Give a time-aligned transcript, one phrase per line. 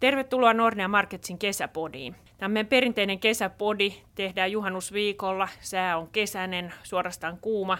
[0.00, 2.16] Tervetuloa Nordea Marketsin kesäpodiin.
[2.38, 5.48] Tämä meidän perinteinen kesäpodi tehdään juhannusviikolla.
[5.60, 7.78] Sää on kesäinen, suorastaan kuuma.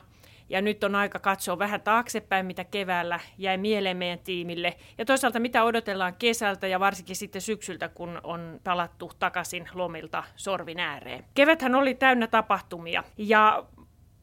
[0.48, 4.76] Ja nyt on aika katsoa vähän taaksepäin, mitä keväällä jäi mieleen meidän tiimille.
[4.98, 10.80] Ja toisaalta mitä odotellaan kesältä ja varsinkin sitten syksyltä, kun on palattu takaisin lomilta sorvin
[10.80, 11.24] ääreen.
[11.34, 13.64] Keväthän oli täynnä tapahtumia ja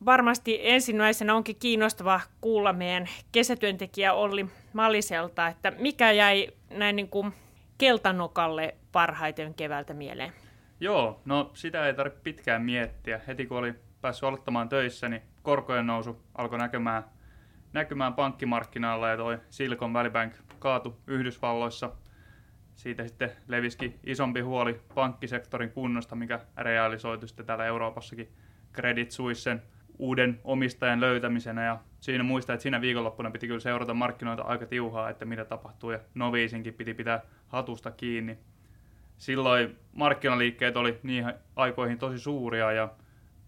[0.06, 7.34] varmasti ensimmäisenä onkin kiinnostava kuulla meidän kesätyöntekijä Olli Maliselta, että mikä jäi näin niin kuin
[7.78, 10.34] keltanokalle parhaiten keväältä mieleen?
[10.80, 13.22] Joo, no sitä ei tarvitse pitkään miettiä.
[13.28, 17.04] Heti kun oli päässyt aloittamaan töissä, niin korkojen nousu alkoi näkymään,
[17.74, 21.92] näkymään pankkimarkkinoilla ja toi Silicon Valley Bank kaatu Yhdysvalloissa.
[22.76, 28.34] Siitä sitten leviski isompi huoli pankkisektorin kunnosta, mikä realisoitui sitten täällä Euroopassakin
[28.74, 29.62] Credit Suissen
[30.00, 35.10] uuden omistajan löytämisenä ja siinä muista, että siinä viikonloppuna piti kyllä seurata markkinoita aika tiuhaa,
[35.10, 38.38] että mitä tapahtuu ja noviisinkin piti pitää hatusta kiinni.
[39.18, 42.90] Silloin markkinaliikkeet oli niihin aikoihin tosi suuria ja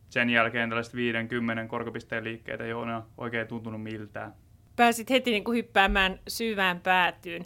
[0.10, 4.34] sen jälkeen tällaiset 50 korkopisteen liikkeitä ei ole oikein tuntunut miltään.
[4.76, 7.46] Pääsit heti niin kuin hyppäämään syvään päätyyn.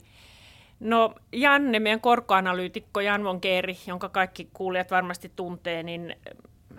[0.80, 6.16] No Janne, meidän korkoanalyytikko Jan von Geeri, jonka kaikki kuulijat varmasti tuntee, niin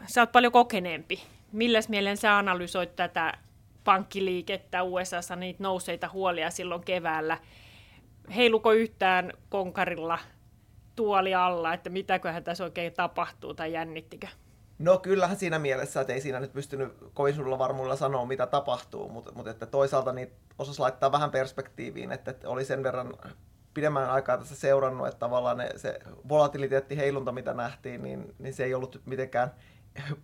[0.07, 1.23] sä oot paljon kokeneempi.
[1.53, 3.35] Milläs mielen sä analysoit tätä
[3.91, 7.39] pankkiliikettä USAssa, niitä nouseita huolia silloin keväällä?
[8.37, 10.19] Heiluko yhtään konkarilla
[10.97, 14.27] tuoli alla, että mitäköhän tässä oikein tapahtuu tai jännittikö?
[14.79, 19.09] No kyllähän siinä mielessä, että ei siinä nyt pystynyt kovin suurella varmuudella sanoa, mitä tapahtuu,
[19.09, 23.15] mutta, mutta että toisaalta niin osas laittaa vähän perspektiiviin, että, että oli sen verran
[23.75, 28.65] pidemmän aikaa tässä seurannut, että tavallaan ne, se volatiliteetti heilunta, mitä nähtiin, niin, niin se
[28.65, 29.55] ei ollut mitenkään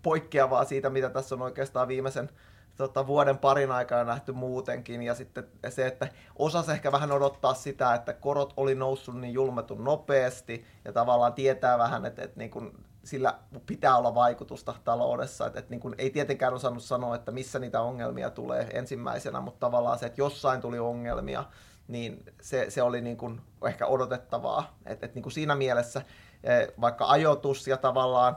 [0.03, 2.31] poikkeavaa siitä, mitä tässä on oikeastaan viimeisen
[2.77, 5.03] tota, vuoden parin aikana nähty muutenkin.
[5.03, 9.85] Ja sitten se, että osas ehkä vähän odottaa sitä, että korot oli noussut niin julmetun
[9.85, 12.73] nopeasti ja tavallaan tietää vähän, että, että niin kuin
[13.05, 13.35] sillä
[13.67, 15.47] pitää olla vaikutusta taloudessa.
[15.47, 19.67] Että, että niin kuin ei tietenkään osannut sanoa, että missä niitä ongelmia tulee ensimmäisenä, mutta
[19.67, 21.45] tavallaan se, että jossain tuli ongelmia,
[21.89, 24.77] niin se, se oli niin kuin ehkä odotettavaa.
[24.87, 26.03] Että, että niin kuin siinä mielessä
[26.45, 28.37] eh, vaikka ajoitus ja tavallaan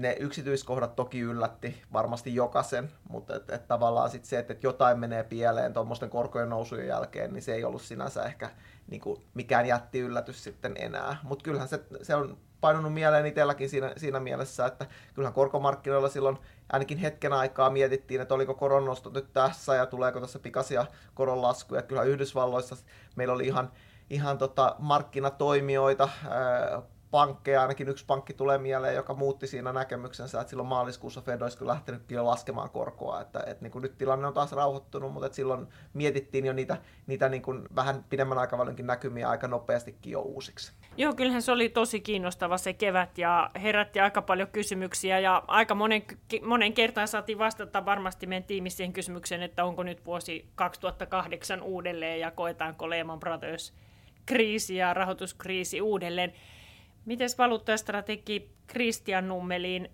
[0.00, 4.98] ne yksityiskohdat toki yllätti varmasti jokaisen, mutta et, et tavallaan sit se, että et jotain
[4.98, 8.50] menee pieleen tuommoisten korkojen nousujen jälkeen, niin se ei ollut sinänsä ehkä
[8.86, 11.16] niin kuin mikään jätti yllätys sitten enää.
[11.22, 16.38] Mutta kyllähän se, se on painunut mieleen itselläkin siinä, siinä mielessä, että kyllähän korkomarkkinoilla silloin
[16.72, 21.82] ainakin hetken aikaa mietittiin, että oliko koronnosto nyt tässä ja tuleeko tässä pikaisia koronlaskuja.
[21.82, 22.76] Kyllä Yhdysvalloissa
[23.16, 23.72] meillä oli ihan,
[24.10, 30.50] ihan tota markkinatoimijoita, ää, pankkeja, ainakin yksi pankki tulee mieleen, joka muutti siinä näkemyksensä, että
[30.50, 34.26] silloin maaliskuussa Fed olisi kyllä lähtenyt jo laskemaan korkoa, että, että niin kuin nyt tilanne
[34.26, 36.76] on taas rauhoittunut, mutta että silloin mietittiin jo niitä,
[37.06, 40.72] niitä niin kuin vähän pidemmän aikavälinkin näkymiä aika nopeastikin jo uusiksi.
[40.96, 45.74] Joo, kyllähän se oli tosi kiinnostava se kevät ja herätti aika paljon kysymyksiä ja aika
[45.74, 46.02] monen,
[46.42, 52.20] monen kertaan saatiin vastata varmasti meidän tiimissä siihen kysymykseen, että onko nyt vuosi 2008 uudelleen
[52.20, 53.72] ja koetaanko Lehman Brothers
[54.26, 56.32] kriisi ja rahoituskriisi uudelleen.
[57.04, 59.88] Miten valuuttastrategi Christian Nummeliin,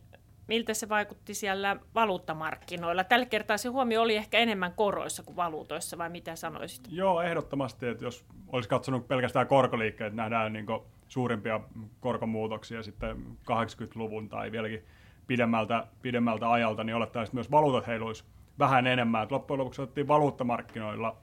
[0.49, 3.05] miltä se vaikutti siellä valuuttamarkkinoilla?
[3.05, 6.89] Tällä kertaa se huomio oli ehkä enemmän koroissa kuin valuutoissa, vai mitä sanoisit?
[6.91, 10.67] Joo, ehdottomasti, että jos olisi katsonut pelkästään korkoliikkeet, nähdään niin
[11.09, 11.61] suurimpia
[12.01, 14.85] korkomuutoksia sitten 80-luvun tai vieläkin
[15.27, 18.25] pidemmältä, pidemmältä ajalta, niin olettaisiin, myös valuutat heiluisi
[18.59, 19.23] vähän enemmän.
[19.23, 21.17] Että loppujen lopuksi otettiin valuuttamarkkinoilla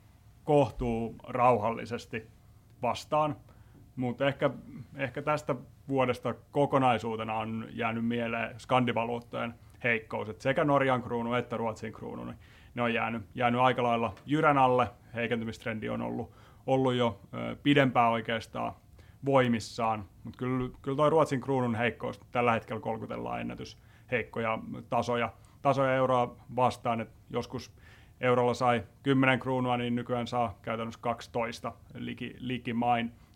[0.43, 2.27] kohtuu rauhallisesti
[2.81, 3.35] vastaan,
[3.95, 4.49] mutta ehkä,
[4.95, 5.55] ehkä tästä
[5.87, 12.37] vuodesta kokonaisuutena on jäänyt mieleen skandivaluuttojen heikkous, että sekä Norjan kruunu että Ruotsin kruunu, niin
[12.75, 16.31] ne on jäänyt, jäänyt aika lailla jyrän alle, heikentymistrendi on ollut,
[16.67, 17.19] ollut jo
[17.63, 18.73] pidempään oikeastaan
[19.25, 23.77] voimissaan, mutta kyllä, kyllä tuo Ruotsin kruunun heikkous, tällä hetkellä kolkutellaan ennätys
[24.11, 24.59] heikkoja
[24.89, 27.71] tasoja, tasoja euroa vastaan, että joskus
[28.21, 32.35] eurolla sai 10 kruunua, niin nykyään saa käytännössä 12 liki,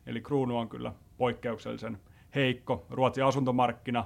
[0.08, 1.98] eli kruunu on kyllä poikkeuksellisen
[2.36, 2.86] heikko.
[2.90, 4.06] Ruotsin asuntomarkkina,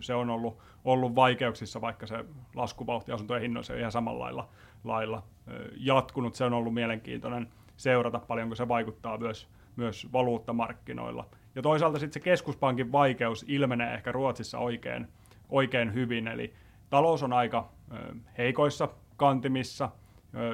[0.00, 2.24] se on ollut, ollut vaikeuksissa, vaikka se
[2.54, 4.48] laskuvauhti asuntojen hinnoissa on ihan samalla lailla,
[4.84, 5.22] lailla
[5.76, 6.34] jatkunut.
[6.34, 11.26] Se on ollut mielenkiintoinen seurata, paljonko se vaikuttaa myös, myös valuuttamarkkinoilla.
[11.54, 15.08] Ja toisaalta sitten se keskuspankin vaikeus ilmenee ehkä Ruotsissa oikein,
[15.48, 16.54] oikein hyvin, eli
[16.90, 17.68] talous on aika
[18.38, 19.90] heikoissa kantimissa,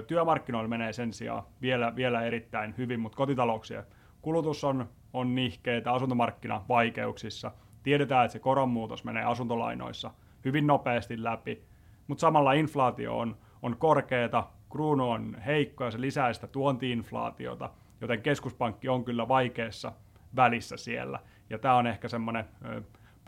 [0.07, 3.85] työmarkkinoilla menee sen sijaan vielä, vielä erittäin hyvin, mutta kotitalouksien
[4.23, 7.51] kulutus on on nihkeitä, asuntomarkkina vaikeuksissa.
[7.83, 10.11] Tiedetään, että se koronmuutos menee asuntolainoissa
[10.45, 11.63] hyvin nopeasti läpi,
[12.07, 17.71] mutta samalla inflaatio on, on korkeata, kruunu on heikko ja se lisää sitä tuontiinflaatiota,
[18.01, 19.93] joten keskuspankki on kyllä vaikeassa,
[20.37, 21.19] välissä siellä.
[21.51, 22.45] Ja tämä on ehkä semmoinen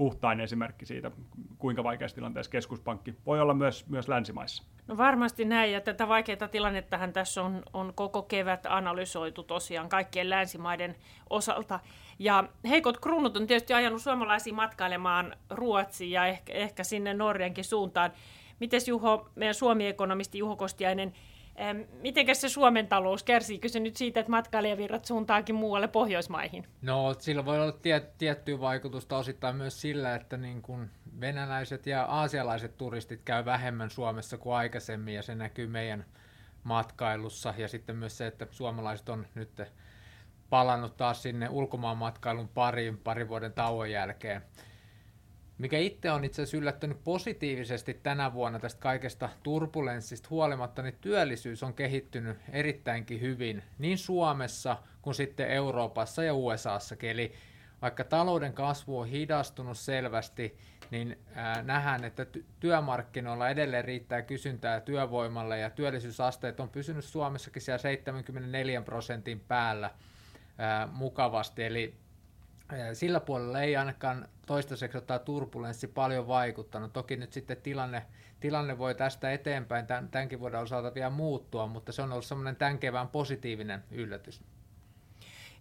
[0.02, 1.10] puhtain esimerkki siitä,
[1.58, 4.62] kuinka vaikeassa tilanteessa keskuspankki voi olla myös, myös länsimaissa.
[4.86, 10.30] No varmasti näin, ja tätä vaikeaa tilannettahan tässä on, on koko kevät analysoitu tosiaan kaikkien
[10.30, 10.96] länsimaiden
[11.30, 11.80] osalta.
[12.18, 18.12] Ja heikot kruunut on tietysti ajanut suomalaisia matkailemaan Ruotsiin ja ehkä, ehkä sinne Norjankin suuntaan.
[18.60, 21.12] Miten Juho, meidän Suomi-ekonomisti Juho Kostiainen,
[22.02, 26.66] Miten se Suomen talous, kärsiikö se nyt siitä, että matkailijavirrat suuntaakin muualle Pohjoismaihin?
[26.82, 30.90] No, sillä voi olla tie, tiettyä vaikutusta osittain myös sillä, että niin kuin
[31.20, 36.04] venäläiset ja aasialaiset turistit käy vähemmän Suomessa kuin aikaisemmin, ja se näkyy meidän
[36.64, 39.62] matkailussa, ja sitten myös se, että suomalaiset on nyt
[40.50, 44.42] palannut taas sinne ulkomaan matkailun pariin parin vuoden tauon jälkeen
[45.62, 51.62] mikä itse on itse asiassa yllättänyt positiivisesti tänä vuonna tästä kaikesta turbulenssista huolimatta, niin työllisyys
[51.62, 57.10] on kehittynyt erittäinkin hyvin niin Suomessa kuin sitten Euroopassa ja USAssakin.
[57.10, 57.32] Eli
[57.82, 60.58] vaikka talouden kasvu on hidastunut selvästi,
[60.90, 62.26] niin ää, nähdään, että
[62.60, 69.90] työmarkkinoilla edelleen riittää kysyntää työvoimalle ja työllisyysasteet on pysynyt Suomessakin siellä 74 prosentin päällä
[70.58, 71.64] ää, mukavasti.
[71.64, 71.94] Eli
[72.92, 76.92] sillä puolella ei ainakaan toistaiseksi ottaa turbulenssi paljon vaikuttanut.
[76.92, 78.02] Toki nyt sitten tilanne,
[78.40, 82.56] tilanne voi tästä eteenpäin tämän, tämänkin vuoden osalta vielä muuttua, mutta se on ollut semmoinen
[82.56, 84.42] tämän kevään positiivinen yllätys.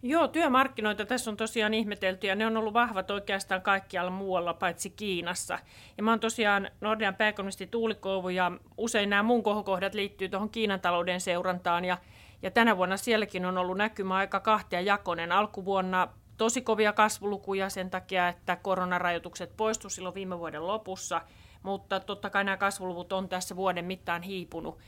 [0.03, 4.89] Joo, työmarkkinoita tässä on tosiaan ihmetelty ja ne on ollut vahvat oikeastaan kaikkialla muualla paitsi
[4.89, 5.59] Kiinassa.
[5.97, 10.49] Ja mä oon tosiaan Nordean pääekonomisti Tuuli Kouvu ja usein nämä mun kohokohdat liittyy tuohon
[10.49, 11.97] Kiinan talouden seurantaan ja
[12.41, 15.31] ja tänä vuonna sielläkin on ollut näkymä aika kahtia jakonen.
[15.31, 16.07] Alkuvuonna
[16.41, 21.21] tosi kovia kasvulukuja sen takia, että koronarajoitukset poistu silloin viime vuoden lopussa,
[21.63, 24.79] mutta totta kai nämä kasvuluvut on tässä vuoden mittaan hiipunut.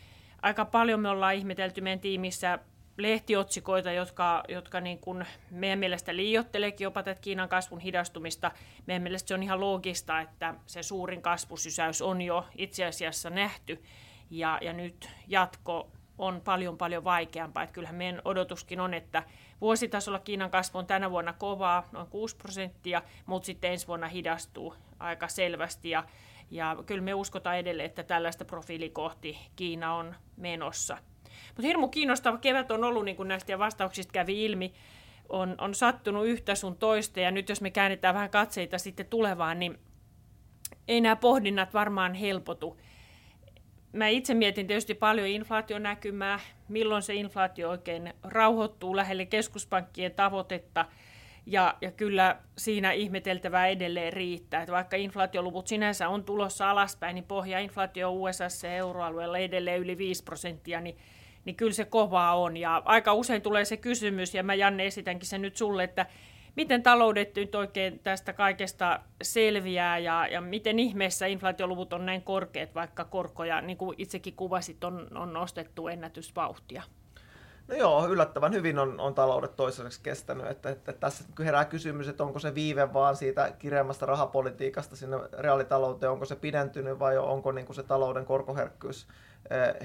[0.41, 2.59] Aika paljon me ollaan ihmetelty meidän tiimissä
[2.97, 8.51] lehtiotsikoita, jotka, jotka niin kuin meidän mielestä liiotteleekin jopa tätä Kiinan kasvun hidastumista.
[8.85, 13.83] Meidän mielestä se on ihan loogista, että se suurin kasvusysäys on jo itse asiassa nähty
[14.29, 17.63] ja, ja nyt jatko on paljon paljon vaikeampaa.
[17.63, 19.23] Että kyllähän meidän odotuskin on, että
[19.63, 24.75] vuositasolla Kiinan kasvu on tänä vuonna kovaa, noin 6 prosenttia, mutta sitten ensi vuonna hidastuu
[24.99, 25.89] aika selvästi.
[25.89, 26.03] Ja,
[26.51, 30.97] ja kyllä me uskotaan edelleen, että tällaista profiilikohti Kiina on menossa.
[31.47, 34.73] Mutta hirmu kiinnostava kevät on ollut, niin kuin näistä vastauksista kävi ilmi,
[35.29, 39.59] on, on sattunut yhtä sun toista, ja nyt jos me käännetään vähän katseita sitten tulevaan,
[39.59, 39.79] niin
[40.87, 42.77] ei nämä pohdinnat varmaan helpotu
[43.93, 50.85] mä itse mietin tietysti paljon inflaationäkymää, milloin se inflaatio oikein rauhoittuu lähelle keskuspankkien tavoitetta.
[51.45, 57.23] Ja, ja kyllä siinä ihmeteltävää edelleen riittää, että vaikka inflaatioluvut sinänsä on tulossa alaspäin, niin
[57.23, 60.97] pohjainflaatio USA ja euroalueella edelleen yli 5 prosenttia, niin,
[61.45, 62.57] niin kyllä se kovaa on.
[62.57, 66.05] Ja aika usein tulee se kysymys, ja mä Janne esitänkin sen nyt sulle, että
[66.55, 72.75] miten taloudet nyt oikein tästä kaikesta selviää ja, ja miten ihmeessä inflaatioluvut on näin korkeat,
[72.75, 76.83] vaikka korkoja, niin kuin itsekin kuvasit, on, on nostettu ennätysvauhtia?
[77.73, 80.47] No joo, yllättävän hyvin on, on taloudet toisaalta kestänyt.
[80.47, 86.11] Että, että tässä herää kysymys, että onko se viive vaan siitä kireämmästä rahapolitiikasta sinne reaalitalouteen,
[86.11, 89.07] onko se pidentynyt vai onko niin kuin se talouden korkoherkkyys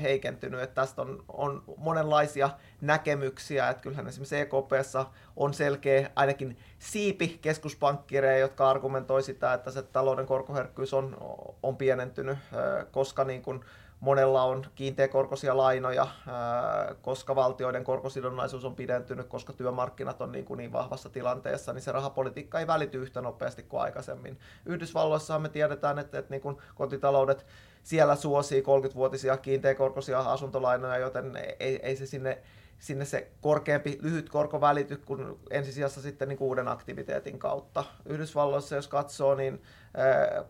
[0.02, 0.60] heikentynyt.
[0.60, 2.50] Että tästä on, on monenlaisia
[2.80, 5.06] näkemyksiä, että kyllähän esimerkiksi EKPssä
[5.36, 11.16] on selkeä ainakin siipi keskuspankkireja, jotka argumentoi sitä, että se talouden korkoherkkyys on,
[11.62, 12.38] on pienentynyt,
[12.92, 13.64] koska niin kuin
[14.00, 16.06] monella on kiinteäkorkoisia lainoja,
[17.02, 21.92] koska valtioiden korkosidonnaisuus on pidentynyt, koska työmarkkinat on niin, kuin niin vahvassa tilanteessa, niin se
[21.92, 24.38] rahapolitiikka ei välity yhtä nopeasti kuin aikaisemmin.
[24.66, 27.46] Yhdysvalloissa me tiedetään, että, että niin kuin kotitaloudet
[27.82, 32.42] siellä suosii 30-vuotisia kiinteäkorkoisia asuntolainoja, joten ei, ei se sinne
[32.78, 37.84] sinne se korkeampi lyhyt korko välity kuin ensisijassa sitten niin uuden aktiviteetin kautta.
[38.06, 39.62] Yhdysvalloissa, jos katsoo, niin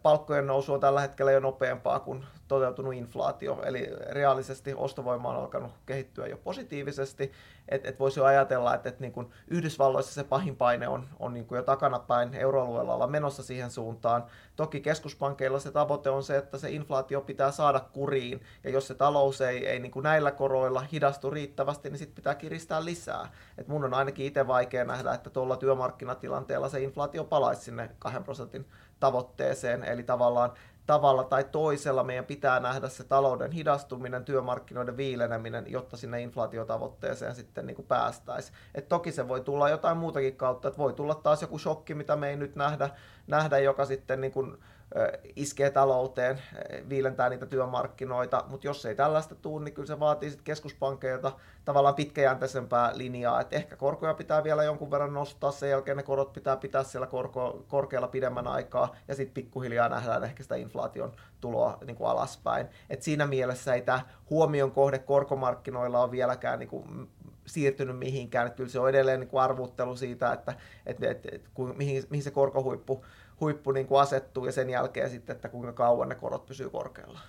[0.03, 5.73] palkkojen nousu on tällä hetkellä jo nopeampaa kuin toteutunut inflaatio, eli reaalisesti ostovoima on alkanut
[5.87, 7.33] kehittyä jo positiivisesti,
[7.69, 11.35] että et voisi jo ajatella, että et niin kuin Yhdysvalloissa se pahin paine on, on
[11.35, 14.25] niin kuin jo takanapäin, euroalueella olla menossa siihen suuntaan.
[14.57, 18.95] Toki keskuspankeilla se tavoite on se, että se inflaatio pitää saada kuriin, ja jos se
[18.95, 23.31] talous ei, ei niin kuin näillä koroilla hidastu riittävästi, niin sitten pitää kiristää lisää.
[23.59, 28.21] Et mun on ainakin itse vaikea nähdä, että tuolla työmarkkinatilanteella se inflaatio palaisi sinne 2
[28.21, 28.67] prosentin
[29.01, 30.53] tavoitteeseen, eli tavallaan
[30.89, 37.67] tavalla tai toisella meidän pitää nähdä se talouden hidastuminen, työmarkkinoiden viileneminen, jotta sinne inflaatiotavoitteeseen sitten
[37.67, 38.57] niin päästäisiin.
[38.89, 42.31] Toki se voi tulla jotain muutakin kautta, että voi tulla taas joku shokki, mitä me
[42.31, 42.91] ei nyt nähdä,
[43.27, 44.59] nähdä joka sitten niin kuin
[45.37, 46.41] iskee talouteen,
[46.89, 51.33] viilentää niitä työmarkkinoita, mutta jos ei tällaista tule, niin kyllä se vaatii sitten keskuspankkeilta
[51.65, 56.33] tavallaan pitkäjänteisempää linjaa, että ehkä korkoja pitää vielä jonkun verran nostaa, sen jälkeen ne korot
[56.33, 61.79] pitää pitää siellä korko, korkealla pidemmän aikaa, ja sitten pikkuhiljaa nähdään ehkä sitä inflaation tuloa
[61.87, 62.67] niin kuin alaspäin.
[62.91, 67.11] Et siinä mielessä ei tämä huomion kohde korkomarkkinoilla ole vieläkään niin kuin
[67.47, 70.55] siirtynyt mihinkään, että kyllä se on edelleen niin kuin arvuttelu siitä, että,
[70.87, 73.05] että, että, että mihin, mihin se korkohuippu
[73.41, 77.21] huippu niin kuin asettuu ja sen jälkeen sitten, että kuinka kauan ne korot pysyy korkealla.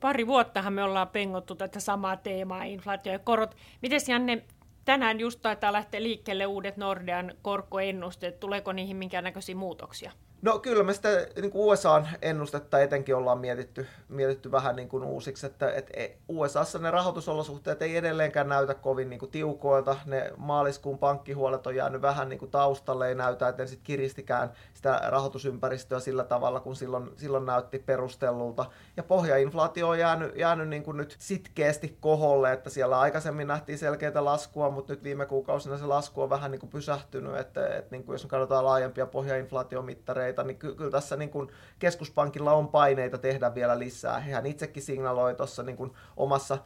[0.00, 3.56] Pari vuottahan me ollaan pengottu tätä samaa teemaa, inflaatio ja korot.
[3.82, 4.44] Miten Janne,
[4.84, 8.40] tänään just taitaa lähteä liikkeelle uudet Nordean korkoennusteet.
[8.40, 10.12] Tuleeko niihin minkäännäköisiä muutoksia?
[10.44, 11.08] No kyllä me sitä
[11.40, 16.16] niin kuin USAn ennustetta etenkin ollaan mietitty, mietitty vähän niin kuin uusiksi, että, että e,
[16.28, 19.96] USAssa ne rahoitusolosuhteet ei edelleenkään näytä kovin niin kuin tiukoilta.
[20.06, 25.00] Ne maaliskuun pankkihuolet on jäänyt vähän niin kuin taustalle, ei näytä, että sitten kiristikään sitä
[25.08, 28.64] rahoitusympäristöä sillä tavalla, kun silloin, silloin näytti perustellulta.
[28.96, 34.24] Ja pohjainflaatio on jäänyt, jäänyt niin kuin nyt sitkeästi koholle, että siellä aikaisemmin nähtiin selkeitä
[34.24, 38.04] laskua, mutta nyt viime kuukausina se lasku on vähän niin kuin pysähtynyt, että, että niin
[38.04, 41.48] kuin jos katsotaan laajempia pohjainflaatiomittareita, paineita, niin ky- kyllä tässä niin kuin
[41.78, 44.20] keskuspankilla on paineita tehdä vielä lisää.
[44.20, 46.58] Hän itsekin signaloi tuossa niin kuin omassa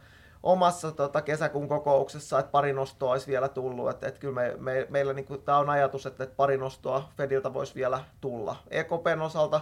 [0.43, 3.89] omassa tota, kesäkuun kokouksessa, että pari nostoa olisi vielä tullut.
[3.89, 7.53] Että, että kyllä me, me, meillä niin tämä on ajatus, että, että pari nostoa Fediltä
[7.53, 8.55] voisi vielä tulla.
[8.71, 9.61] EKPn osalta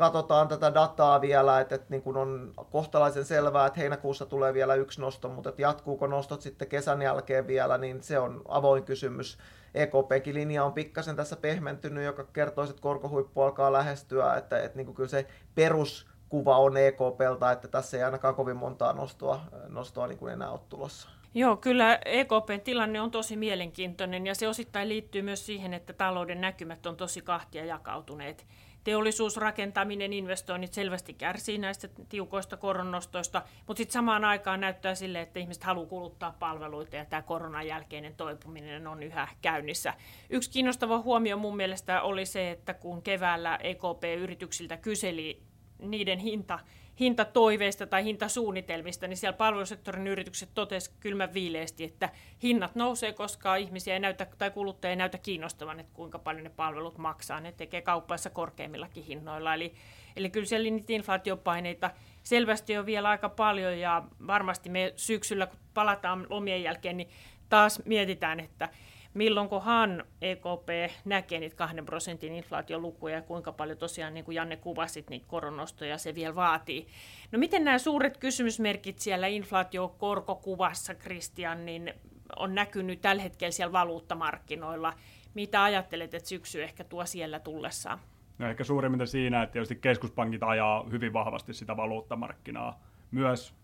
[0.00, 4.74] katsotaan tätä dataa vielä, että, että niin kuin on kohtalaisen selvää, että heinäkuussa tulee vielä
[4.74, 9.38] yksi nosto, mutta että jatkuuko nostot sitten kesän jälkeen vielä, niin se on avoin kysymys.
[9.74, 14.94] EKPkin linja on pikkasen tässä pehmentynyt, joka kertoo, että korkohuippu alkaa lähestyä, että, että niin
[14.94, 20.32] kyllä se peruskuva on EKPltä, että tässä ei ainakaan kovin montaa nostoa, nostoa niin kuin
[20.32, 21.19] enää ole tulossa.
[21.34, 26.40] Joo, kyllä EKPn tilanne on tosi mielenkiintoinen ja se osittain liittyy myös siihen, että talouden
[26.40, 28.46] näkymät on tosi kahtia jakautuneet
[28.84, 35.64] teollisuusrakentaminen, investoinnit selvästi kärsii näistä tiukoista koronnostoista, mutta sitten samaan aikaan näyttää sille, että ihmiset
[35.64, 39.94] haluaa kuluttaa palveluita ja tämä koronan jälkeinen toipuminen on yhä käynnissä.
[40.30, 45.42] Yksi kiinnostava huomio mun mielestä oli se, että kun keväällä EKP yrityksiltä kyseli
[45.78, 46.58] niiden hinta
[47.00, 52.08] hintatoiveista tai hintasuunnitelmista, niin siellä palvelusektorin yritykset totesivat kylmän viileesti, että
[52.42, 56.50] hinnat nousee, koska ihmisiä ei näytä, tai kuluttajia ei näytä kiinnostavan, että kuinka paljon ne
[56.50, 57.40] palvelut maksaa.
[57.40, 59.54] Ne tekee kauppaissa korkeimmillakin hinnoilla.
[59.54, 59.74] Eli,
[60.16, 61.90] eli kyllä siellä niitä inflaatiopaineita
[62.22, 67.08] selvästi on vielä aika paljon ja varmasti me syksyllä, kun palataan lomien jälkeen, niin
[67.48, 68.68] taas mietitään, että
[69.14, 70.68] milloinkohan EKP
[71.04, 75.98] näkee niitä kahden prosentin inflaatiolukuja ja kuinka paljon tosiaan, niin kuin Janne kuvasit, niin koronnostoja
[75.98, 76.86] se vielä vaatii.
[77.32, 81.94] No miten nämä suuret kysymysmerkit siellä inflaatiokorkokuvassa, Kristian, niin
[82.36, 84.92] on näkynyt tällä hetkellä siellä valuuttamarkkinoilla?
[85.34, 87.98] Mitä ajattelet, että syksy ehkä tuo siellä tullessaan?
[88.38, 92.80] No ehkä suurimmiten siinä, että tietysti keskuspankit ajaa hyvin vahvasti sitä valuuttamarkkinaa.
[93.10, 93.54] Myös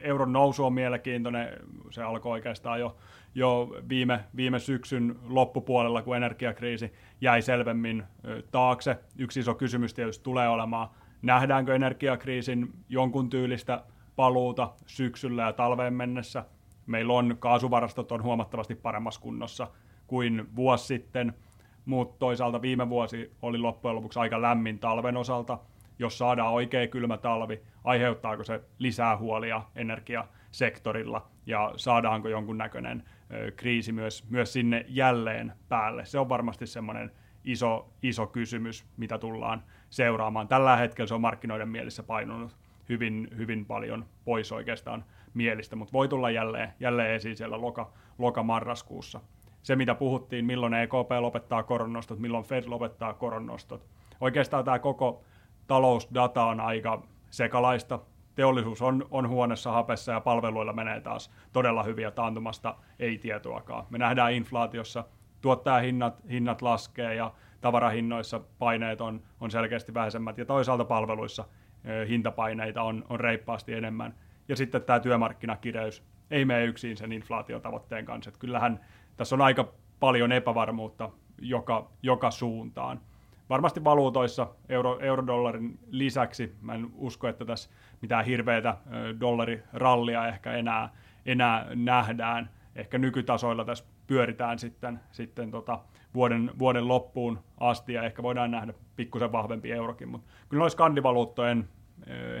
[0.00, 1.48] euron nousu on mielenkiintoinen,
[1.90, 2.96] se alkoi oikeastaan jo
[3.36, 8.04] jo viime, viime syksyn loppupuolella, kun energiakriisi jäi selvemmin
[8.50, 8.98] taakse.
[9.18, 10.88] Yksi iso kysymys tietysti tulee olemaan,
[11.22, 13.82] nähdäänkö energiakriisin jonkun tyylistä
[14.16, 16.44] paluuta syksyllä ja talveen mennessä.
[16.86, 19.68] Meillä on kaasuvarastot on huomattavasti paremmassa kunnossa
[20.06, 21.34] kuin vuosi sitten,
[21.84, 25.58] mutta toisaalta viime vuosi oli loppujen lopuksi aika lämmin talven osalta.
[25.98, 33.02] Jos saadaan oikein kylmä talvi, aiheuttaako se lisää huolia energiasektorilla ja saadaanko jonkunnäköinen
[33.56, 36.04] kriisi myös, myös sinne jälleen päälle.
[36.04, 37.10] Se on varmasti semmoinen
[37.44, 40.48] iso, iso kysymys, mitä tullaan seuraamaan.
[40.48, 42.56] Tällä hetkellä se on markkinoiden mielessä painunut
[42.88, 45.04] hyvin, hyvin paljon pois oikeastaan
[45.34, 49.20] mielistä, mutta voi tulla jälleen, jälleen esiin siellä loka, loka-marraskuussa.
[49.62, 53.86] Se, mitä puhuttiin, milloin EKP lopettaa koronnostot, milloin Fed lopettaa koronnostot.
[54.20, 55.24] Oikeastaan tämä koko
[55.66, 57.98] talousdata on aika sekalaista
[58.36, 63.86] teollisuus on, on huonossa hapessa ja palveluilla menee taas todella hyviä taantumasta, ei tietoakaan.
[63.90, 65.04] Me nähdään inflaatiossa,
[65.40, 71.44] tuottajahinnat hinnat laskee ja tavarahinnoissa paineet on, on selkeästi vähäisemmät ja toisaalta palveluissa
[72.08, 74.14] hintapaineita on, on reippaasti enemmän.
[74.48, 78.28] Ja sitten tämä työmarkkinakireys ei mene yksin sen inflaatiotavoitteen kanssa.
[78.28, 78.80] Että kyllähän
[79.16, 83.00] tässä on aika paljon epävarmuutta joka, joka suuntaan
[83.48, 86.54] varmasti valuutoissa euro, eurodollarin lisäksi.
[86.60, 87.70] Mä en usko, että tässä
[88.02, 88.76] mitään hirveätä
[89.20, 90.90] dollarirallia ehkä enää,
[91.26, 92.50] enää nähdään.
[92.76, 95.78] Ehkä nykytasoilla tässä pyöritään sitten, sitten tota
[96.14, 101.68] vuoden, vuoden loppuun asti ja ehkä voidaan nähdä pikkusen vahvempi eurokin, mutta kyllä noissa kandivaluuttojen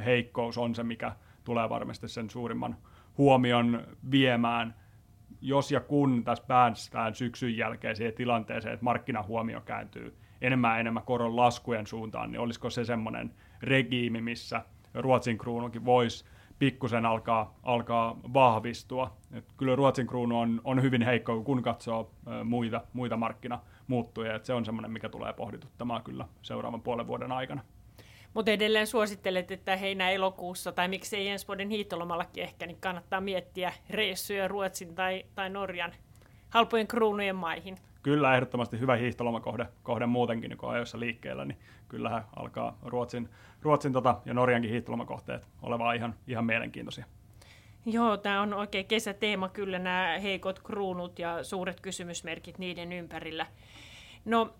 [0.04, 1.12] heikkous on se, mikä
[1.44, 2.76] tulee varmasti sen suurimman
[3.18, 4.74] huomion viemään,
[5.40, 11.36] jos ja kun tässä päästään syksyn jälkeen siihen tilanteeseen, että markkinahuomio kääntyy enemmän enemmän koron
[11.36, 14.62] laskujen suuntaan, niin olisiko se semmoinen regiimi, missä
[14.96, 16.24] Ruotsin kruunukin voisi
[16.58, 19.16] pikkusen alkaa, alkaa vahvistua.
[19.32, 22.10] Et kyllä Ruotsin kruunu on, on hyvin heikko, kun katsoo
[22.44, 24.34] muita, muita markkinamuuttuja.
[24.34, 27.62] Et se on semmoinen, mikä tulee pohdituttamaan kyllä seuraavan puolen vuoden aikana.
[28.34, 34.48] Mutta edelleen suosittelet, että heinä-elokuussa tai miksei ensi vuoden hiihtolomallakin ehkä, niin kannattaa miettiä reissuja
[34.48, 35.92] Ruotsin tai, tai Norjan
[36.50, 37.76] halpojen kruunujen maihin.
[38.06, 41.58] Kyllä, ehdottomasti hyvä hiihtolomakohde kohde muutenkin, kun ajoissa liikkeellä, niin
[41.88, 43.28] kyllähän alkaa Ruotsin,
[43.62, 47.04] Ruotsin tota, ja Norjankin hiihtolomakohteet olemaan ihan, ihan mielenkiintoisia.
[47.86, 53.46] Joo, tämä on oikein kesäteema kyllä nämä heikot kruunut ja suuret kysymysmerkit niiden ympärillä.
[54.24, 54.54] No,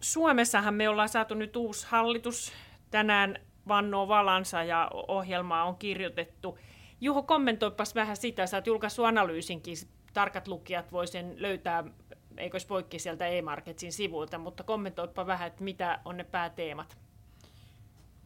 [0.00, 2.52] Suomessahan me ollaan saatu nyt uusi hallitus.
[2.90, 6.58] Tänään vannoo valansa ja ohjelmaa on kirjoitettu.
[7.00, 8.46] Juho, kommentoipas vähän sitä.
[8.46, 9.76] Sä oot julkaissut analyysinkin.
[10.14, 11.84] Tarkat lukijat voi sen löytää,
[12.38, 16.98] eikös poikki sieltä e-marketsin sivuilta, mutta kommentoipa vähän, että mitä on ne pääteemat.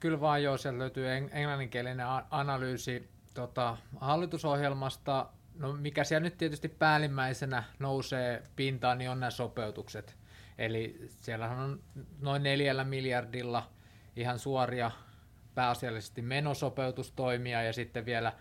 [0.01, 5.27] Kyllä vaan joo, sieltä löytyy englanninkielinen analyysi tota, hallitusohjelmasta.
[5.55, 10.17] No mikä siellä nyt tietysti päällimmäisenä nousee pintaan, niin on nämä sopeutukset.
[10.59, 11.81] Eli siellä on
[12.21, 13.71] noin neljällä miljardilla
[14.17, 14.91] ihan suoria
[15.55, 18.33] pääasiallisesti menosopeutustoimia ja sitten vielä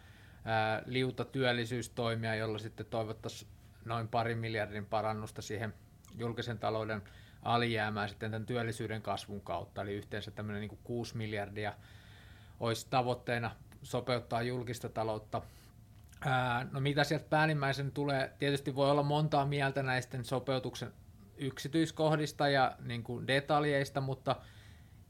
[0.46, 3.52] ää, liuta työllisyystoimia, jolla sitten toivottaisiin
[3.86, 5.74] noin pari miljardin parannusta siihen
[6.18, 7.02] julkisen talouden
[7.44, 11.74] alijäämää sitten tämän työllisyyden kasvun kautta, eli yhteensä tämmöinen niin 6 miljardia
[12.60, 13.52] olisi tavoitteena
[13.84, 15.42] sopeuttaa julkista taloutta.
[16.26, 20.94] Ää, no mitä sieltä päällimmäisen tulee, tietysti voi olla montaa mieltä näistä sopeutuksen
[21.38, 24.36] yksityiskohdista ja niin kuin detaljeista, mutta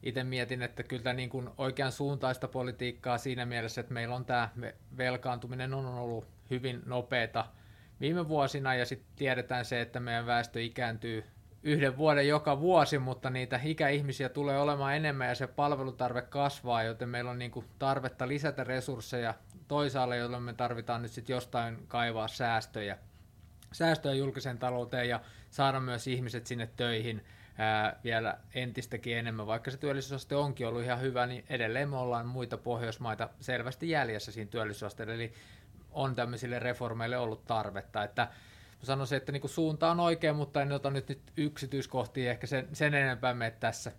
[0.03, 4.49] itse mietin, että kyllä niin kuin oikean suuntaista politiikkaa siinä mielessä, että meillä on tämä
[4.97, 7.45] velkaantuminen on ollut hyvin nopeata
[8.01, 11.23] viime vuosina ja sitten tiedetään se, että meidän väestö ikääntyy
[11.63, 17.09] yhden vuoden joka vuosi, mutta niitä ikäihmisiä tulee olemaan enemmän ja se palvelutarve kasvaa, joten
[17.09, 19.33] meillä on niin kuin tarvetta lisätä resursseja
[19.67, 22.97] toisaalle, jolloin me tarvitaan nyt sitten jostain kaivaa säästöjä,
[23.71, 27.25] säästöjä julkiseen talouteen ja saada myös ihmiset sinne töihin
[27.57, 29.47] ää, vielä entistäkin enemmän.
[29.47, 34.31] Vaikka se työllisyysaste onkin ollut ihan hyvä, niin edelleen me ollaan muita Pohjoismaita selvästi jäljessä
[34.31, 35.33] siinä työllisyysasteella, eli
[35.91, 40.71] on tämmöisille reformeille ollut tarvetta, että mä sanoisin, että niin suunta on oikein, mutta en
[40.71, 43.91] ota nyt, nyt yksityiskohtia ehkä sen, sen enempää mene tässä,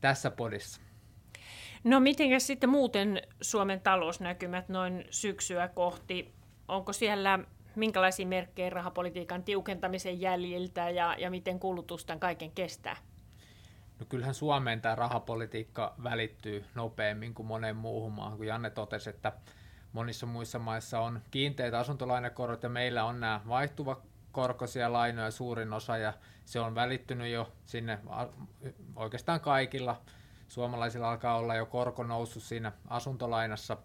[0.00, 0.80] tässä podissa.
[1.84, 6.34] No miten sitten muuten Suomen talousnäkymät noin syksyä kohti?
[6.68, 7.38] Onko siellä
[7.76, 12.96] minkälaisia merkkejä rahapolitiikan tiukentamisen jäljiltä ja, ja miten kulutus tämän kaiken kestää?
[14.00, 19.32] No kyllähän Suomeen tämä rahapolitiikka välittyy nopeammin kuin moneen muuhun maahan, kun Janne totesi, että
[19.92, 24.00] monissa muissa maissa on kiinteät asuntolainakorot ja meillä on nämä vaihtuva
[24.32, 26.12] korkoisia lainoja suurin osa ja
[26.44, 27.98] se on välittynyt jo sinne
[28.96, 30.00] oikeastaan kaikilla.
[30.48, 33.76] Suomalaisilla alkaa olla jo korko noussut siinä asuntolainassa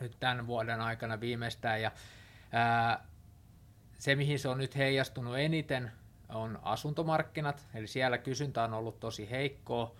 [0.00, 1.92] nyt tämän vuoden aikana viimeistään ja
[2.52, 3.04] ää,
[3.98, 5.92] se mihin se on nyt heijastunut eniten
[6.28, 9.94] on asuntomarkkinat, eli siellä kysyntä on ollut tosi heikkoa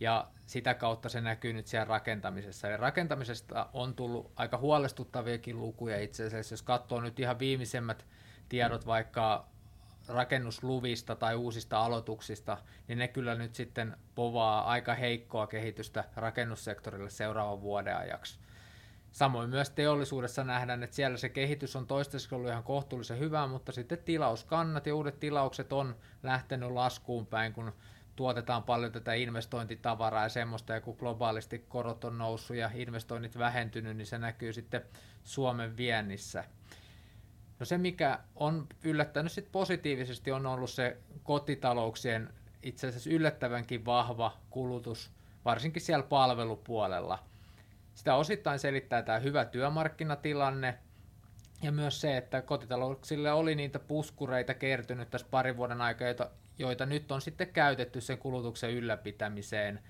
[0.00, 2.68] ja sitä kautta se näkyy nyt siellä rakentamisessa.
[2.68, 8.06] Eli rakentamisesta on tullut aika huolestuttaviakin lukuja itse asiassa, jos katsoo nyt ihan viimeisemmät
[8.48, 9.46] tiedot vaikka
[10.08, 12.58] rakennusluvista tai uusista aloituksista,
[12.88, 18.38] niin ne kyllä nyt sitten povaa aika heikkoa kehitystä rakennussektorille seuraavan vuoden ajaksi.
[19.12, 23.72] Samoin myös teollisuudessa nähdään, että siellä se kehitys on toistaiseksi ollut ihan kohtuullisen hyvää, mutta
[23.72, 27.72] sitten tilauskannat ja uudet tilaukset on lähtenyt laskuun päin, kun
[28.20, 33.96] tuotetaan paljon tätä investointitavaraa ja semmoista, ja kun globaalisti korot on noussut ja investoinnit vähentynyt,
[33.96, 34.82] niin se näkyy sitten
[35.24, 36.44] Suomen viennissä.
[37.58, 44.36] No se, mikä on yllättänyt sit positiivisesti, on ollut se kotitalouksien itse asiassa yllättävänkin vahva
[44.50, 45.10] kulutus,
[45.44, 47.18] varsinkin siellä palvelupuolella.
[47.94, 50.78] Sitä osittain selittää tämä hyvä työmarkkinatilanne,
[51.62, 56.30] ja myös se, että kotitalouksille oli niitä puskureita kertynyt tässä parin vuoden aikana,
[56.60, 59.80] joita nyt on sitten käytetty sen kulutuksen ylläpitämiseen.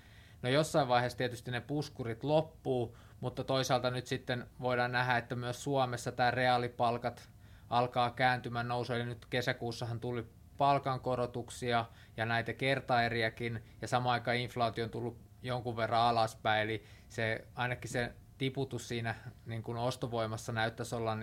[0.43, 5.65] No jossain vaiheessa tietysti ne puskurit loppuu, mutta toisaalta nyt sitten voidaan nähdä, että myös
[5.65, 7.29] Suomessa tämä reaalipalkat
[7.71, 10.27] alkaa kääntymään nousu, eli nyt kesäkuussahan tuli
[10.59, 11.85] palkankorotuksia
[12.17, 17.91] ja näitä kertaeriäkin, ja samaan aikaan inflaatio on tullut jonkun verran alaspäin, eli se, ainakin
[17.91, 19.15] se tiputus siinä
[19.47, 21.17] niin kuin ostovoimassa näyttäisi olla,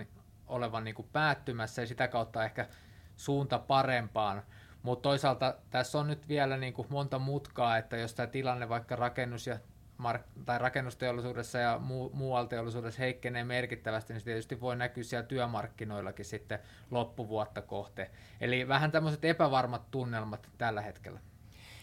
[0.46, 2.68] olevan niin kuin päättymässä, ja sitä kautta ehkä
[3.16, 4.42] suunta parempaan.
[4.82, 8.96] Mutta toisaalta tässä on nyt vielä niin kuin monta mutkaa, että jos tämä tilanne vaikka
[8.96, 9.58] rakennus- ja
[9.98, 15.26] mark- tai rakennusteollisuudessa ja muu- muualla teollisuudessa heikkenee merkittävästi, niin se tietysti voi näkyä siellä
[15.26, 16.58] työmarkkinoillakin sitten
[16.90, 18.10] loppuvuotta kohte.
[18.40, 21.20] Eli vähän tämmöiset epävarmat tunnelmat tällä hetkellä.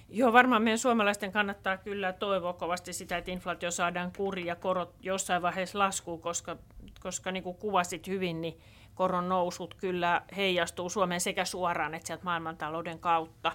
[0.10, 4.96] Joo, varmaan meidän suomalaisten kannattaa kyllä toivoa kovasti sitä, että inflaatio saadaan kuriin ja korot
[5.00, 6.58] jossain vaiheessa laskuu, koska,
[7.00, 8.60] koska niin kuin kuvasit hyvin, niin
[8.96, 13.52] koron nousut kyllä heijastuu Suomeen sekä suoraan että sieltä maailmantalouden kautta.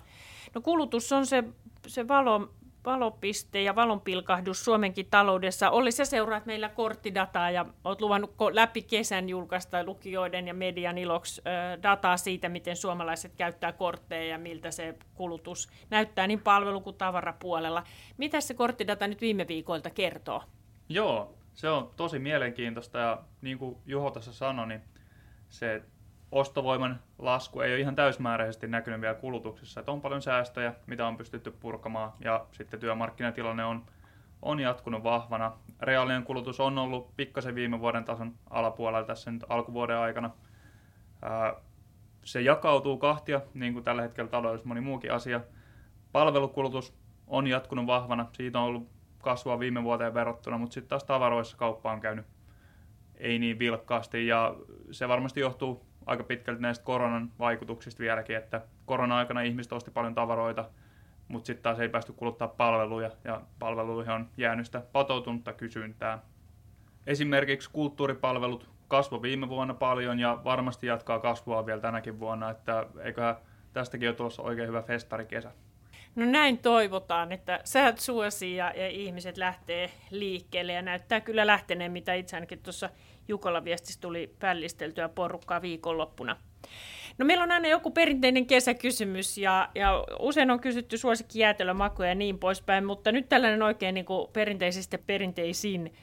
[0.55, 1.44] No kulutus on se,
[1.87, 2.50] se valo,
[2.85, 5.70] valopiste ja valonpilkahdus Suomenkin taloudessa.
[5.70, 11.42] Oli se seuraat meillä korttidataa ja olet luvannut läpi kesän julkaista lukijoiden ja median iloksi
[11.83, 17.85] dataa siitä, miten suomalaiset käyttää kortteja ja miltä se kulutus näyttää niin palvelu- kuin tavarapuolella.
[18.16, 20.42] Mitä se korttidata nyt viime viikoilta kertoo?
[20.88, 24.81] Joo, se on tosi mielenkiintoista ja niin kuin Juho tässä sanoi, niin
[25.50, 25.82] se
[26.32, 29.80] ostovoiman lasku ei ole ihan täysmääräisesti näkynyt vielä kulutuksessa.
[29.80, 33.86] Että on paljon säästöjä, mitä on pystytty purkamaan ja sitten työmarkkinatilanne on,
[34.42, 35.52] on jatkunut vahvana.
[35.80, 40.30] Reaalinen kulutus on ollut pikkasen viime vuoden tason alapuolella tässä nyt alkuvuoden aikana.
[42.24, 45.40] se jakautuu kahtia, niin kuin tällä hetkellä taloudessa moni muukin asia.
[46.12, 46.94] Palvelukulutus
[47.26, 51.92] on jatkunut vahvana, siitä on ollut kasvua viime vuoteen verrattuna, mutta sitten taas tavaroissa kauppa
[51.92, 52.26] on käynyt
[53.20, 54.54] ei niin vilkkaasti ja
[54.90, 60.64] se varmasti johtuu aika pitkälti näistä koronan vaikutuksista vieläkin, että korona-aikana ihmiset osti paljon tavaroita,
[61.28, 66.18] mutta sitten taas ei päästy kuluttaa palveluja ja palveluihin on jäänyt sitä patoutunutta kysyntää.
[67.06, 73.37] Esimerkiksi kulttuuripalvelut kasvo viime vuonna paljon ja varmasti jatkaa kasvua vielä tänäkin vuonna, että eiköhän
[73.72, 75.52] tästäkin ole tulossa oikein hyvä festarikesä.
[76.14, 81.92] No näin toivotaan, että säät suosii ja, ja ihmiset lähtee liikkeelle ja näyttää kyllä lähteneen,
[81.92, 82.90] mitä itse ainakin tuossa
[83.30, 86.36] Jukolla viestissä tuli pällisteltyä porukkaa viikonloppuna.
[87.18, 92.38] No meillä on aina joku perinteinen kesäkysymys ja, ja usein on kysytty suosikkijäätelömakuja ja niin
[92.38, 95.94] poispäin, mutta nyt tällainen oikein niin kuin perinteisistä perinteisin.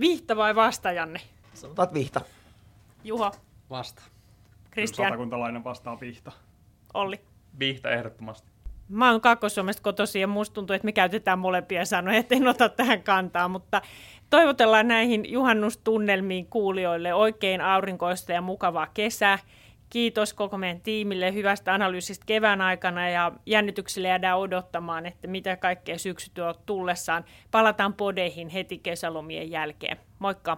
[0.00, 1.20] Vihta vai vastajanne?
[1.54, 2.20] Sanotaan, vihta.
[3.04, 3.32] Juho.
[3.70, 4.02] Vasta.
[4.70, 5.08] Kristian.
[5.08, 6.32] Satakuntalainen vastaa vihta.
[6.94, 7.20] Olli.
[7.58, 8.50] Vihta ehdottomasti.
[8.88, 12.68] Mä oon Kaakkois-Suomesta kotoisin ja musta tuntuu, että me käytetään molempia sanoja, että en ota
[12.68, 13.82] tähän kantaa, mutta
[14.30, 19.38] toivotellaan näihin juhannustunnelmiin kuulijoille oikein aurinkoista ja mukavaa kesää.
[19.90, 25.98] Kiitos koko meidän tiimille hyvästä analyysistä kevään aikana ja jännityksellä jäädään odottamaan, että mitä kaikkea
[25.98, 27.24] syksy tuo tullessaan.
[27.50, 29.96] Palataan podeihin heti kesälomien jälkeen.
[30.18, 30.56] Moikka!